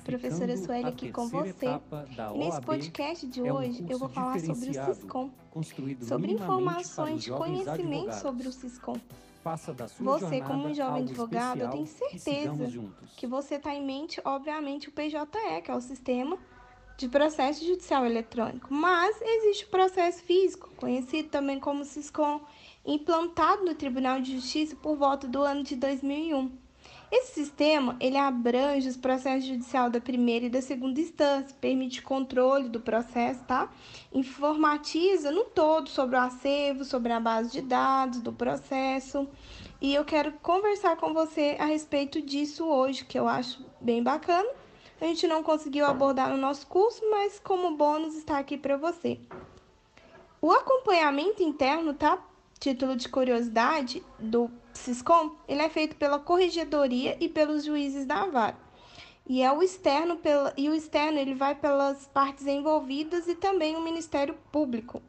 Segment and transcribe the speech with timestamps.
[0.00, 1.66] professora Sueli aqui com você.
[2.34, 5.30] E nesse podcast de é hoje eu vou falar sobre o Siscom,
[6.00, 8.96] sobre informações de conhecimento sobre o Siscom.
[9.98, 12.70] Você, como um jovem advogado, eu tenho certeza
[13.16, 16.38] que você está em mente, obviamente, o PJE, que é o Sistema
[16.96, 18.72] de Processo Judicial Eletrônico.
[18.72, 22.40] Mas existe o processo físico, conhecido também como Siscom,
[22.86, 26.52] implantado no Tribunal de Justiça por volta do ano de 2001.
[27.12, 32.70] Esse sistema ele abrange os processos judiciais da primeira e da segunda instância, permite controle
[32.70, 33.70] do processo, tá?
[34.14, 39.28] Informatiza no todo sobre o acervo, sobre a base de dados do processo.
[39.78, 44.48] E eu quero conversar com você a respeito disso hoje, que eu acho bem bacana.
[44.98, 49.20] A gente não conseguiu abordar no nosso curso, mas como bônus está aqui para você.
[50.40, 52.24] O acompanhamento interno, tá?
[52.62, 58.56] Título de curiosidade do Siscom, ele é feito pela corregedoria e pelos juízes da vara.
[59.28, 63.74] E é o externo pela, e o externo ele vai pelas partes envolvidas e também
[63.74, 65.02] o Ministério Público.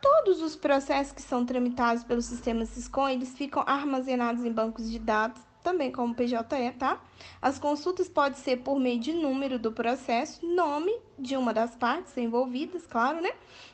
[0.00, 4.98] Todos os processos que são tramitados pelo sistema Siscom, eles ficam armazenados em bancos de
[4.98, 6.98] dados, também como PJE, tá?
[7.42, 12.16] As consultas podem ser por meio de número do processo, nome de uma das partes
[12.16, 13.32] envolvidas, claro, né?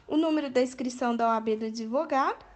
[0.09, 2.56] O número da inscrição da OAB do advogado.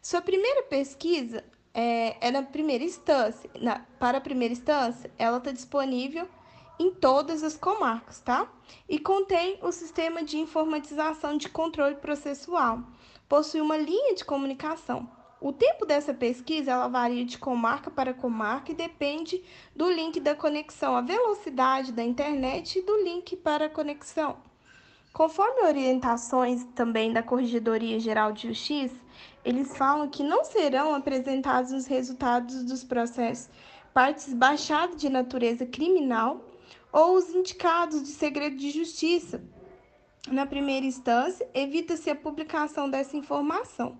[0.00, 3.50] Sua primeira pesquisa, é, é na primeira instância.
[3.60, 6.28] Na, para a primeira instância, ela está disponível
[6.78, 8.48] em todas as comarcas, tá?
[8.88, 12.82] E contém o sistema de informatização de controle processual.
[13.28, 15.08] Possui uma linha de comunicação.
[15.40, 19.42] O tempo dessa pesquisa ela varia de comarca para comarca e depende
[19.74, 24.36] do link da conexão, a velocidade da internet e do link para a conexão.
[25.12, 28.96] Conforme orientações também da Corregedoria Geral de Justiça,
[29.44, 33.48] eles falam que não serão apresentados os resultados dos processos
[33.92, 36.44] partes baixadas de natureza criminal
[36.92, 39.42] ou os indicados de segredo de justiça.
[40.30, 43.98] Na primeira instância, evita-se a publicação dessa informação.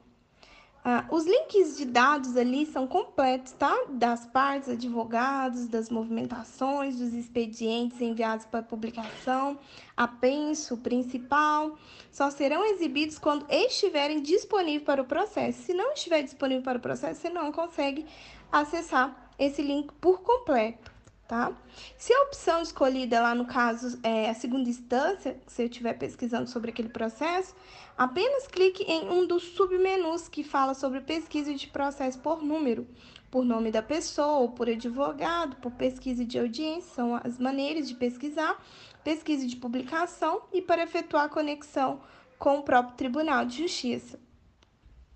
[0.85, 3.77] Ah, os links de dados ali são completos, tá?
[3.91, 9.59] Das partes, advogados, das movimentações, dos expedientes enviados para publicação,
[9.97, 11.77] apenso, principal,
[12.11, 15.63] só serão exibidos quando estiverem disponíveis para o processo.
[15.63, 18.07] Se não estiver disponível para o processo, você não consegue
[18.51, 20.98] acessar esse link por completo
[21.29, 21.53] tá?
[21.99, 26.49] Se a opção escolhida lá no caso é a segunda instância, se eu estiver pesquisando
[26.49, 27.55] sobre aquele processo,
[27.97, 32.89] apenas clique em um dos submenus que fala sobre pesquisa de processo por número,
[33.31, 38.61] por nome da pessoa, por advogado, por pesquisa de audiência, são as maneiras de pesquisar,
[39.05, 42.01] pesquisa de publicação e para efetuar a conexão
[42.39, 44.19] com o próprio Tribunal de Justiça.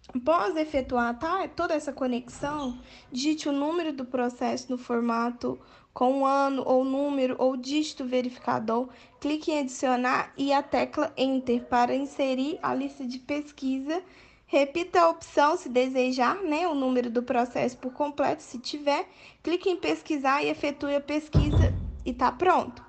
[0.08, 2.78] Após efetuar tá, toda essa conexão,
[3.10, 5.58] digite o número do processo no formato
[5.94, 8.88] com ano ou número ou dígito verificador,
[9.20, 14.02] clique em adicionar e a tecla Enter para inserir a lista de pesquisa.
[14.46, 19.08] Repita a opção se desejar, né, o número do processo por completo, se tiver.
[19.42, 21.72] Clique em pesquisar e efetue a pesquisa
[22.04, 22.84] e tá pronto.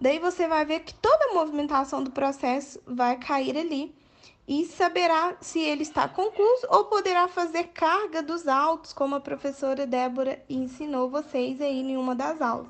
[0.00, 3.94] Daí você vai ver que toda a movimentação do processo vai cair ali
[4.50, 9.86] e saberá se ele está concluído ou poderá fazer carga dos autos, como a professora
[9.86, 12.66] Débora ensinou vocês aí em uma das aulas.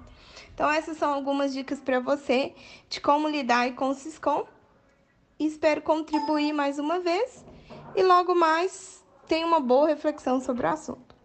[0.52, 2.54] Então, essas são algumas dicas para você
[2.90, 4.46] de como lidar com o Siscom.
[5.38, 7.42] Espero contribuir mais uma vez
[7.96, 11.16] e logo mais tenha uma boa reflexão sobre o assunto.